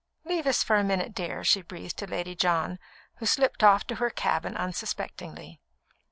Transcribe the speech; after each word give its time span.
"Leave 0.25 0.47
us 0.47 0.63
for 0.63 0.77
a 0.77 0.83
minute, 0.83 1.13
dear," 1.13 1.43
she 1.43 1.61
breathed 1.61 1.95
to 1.95 2.07
Lady 2.07 2.33
John, 2.33 2.79
who 3.17 3.27
slipped 3.27 3.61
off 3.63 3.85
to 3.85 3.97
her 4.01 4.09
cabin 4.09 4.57
unsuspectingly. 4.57 5.59